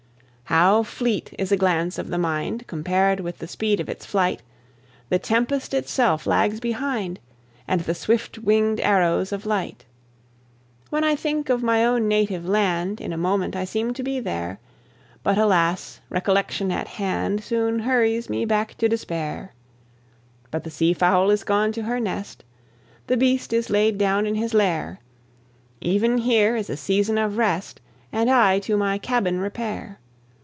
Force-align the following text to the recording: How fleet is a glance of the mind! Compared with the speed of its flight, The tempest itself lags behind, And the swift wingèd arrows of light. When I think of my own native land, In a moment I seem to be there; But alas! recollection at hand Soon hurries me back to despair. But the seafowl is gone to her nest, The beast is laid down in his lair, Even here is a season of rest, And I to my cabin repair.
How 0.45 0.83
fleet 0.83 1.33
is 1.39 1.53
a 1.53 1.55
glance 1.55 1.97
of 1.97 2.09
the 2.09 2.17
mind! 2.17 2.67
Compared 2.67 3.21
with 3.21 3.37
the 3.37 3.47
speed 3.47 3.79
of 3.79 3.87
its 3.87 4.05
flight, 4.05 4.41
The 5.07 5.17
tempest 5.17 5.73
itself 5.73 6.27
lags 6.27 6.59
behind, 6.59 7.21
And 7.69 7.79
the 7.79 7.95
swift 7.95 8.43
wingèd 8.43 8.81
arrows 8.83 9.31
of 9.31 9.45
light. 9.45 9.85
When 10.89 11.05
I 11.05 11.15
think 11.15 11.47
of 11.47 11.63
my 11.63 11.85
own 11.85 12.09
native 12.09 12.45
land, 12.45 12.99
In 12.99 13.13
a 13.13 13.17
moment 13.17 13.55
I 13.55 13.63
seem 13.63 13.93
to 13.93 14.03
be 14.03 14.19
there; 14.19 14.59
But 15.23 15.37
alas! 15.37 16.01
recollection 16.09 16.69
at 16.69 16.87
hand 16.89 17.41
Soon 17.45 17.79
hurries 17.79 18.29
me 18.29 18.43
back 18.43 18.75
to 18.79 18.89
despair. 18.89 19.53
But 20.51 20.65
the 20.65 20.69
seafowl 20.69 21.29
is 21.31 21.45
gone 21.45 21.71
to 21.71 21.83
her 21.83 21.97
nest, 22.01 22.43
The 23.07 23.15
beast 23.15 23.53
is 23.53 23.69
laid 23.69 23.97
down 23.97 24.25
in 24.27 24.35
his 24.35 24.53
lair, 24.53 24.99
Even 25.79 26.17
here 26.17 26.57
is 26.57 26.69
a 26.69 26.75
season 26.75 27.17
of 27.17 27.37
rest, 27.37 27.79
And 28.11 28.29
I 28.29 28.59
to 28.59 28.75
my 28.75 28.97
cabin 28.97 29.39
repair. 29.39 29.97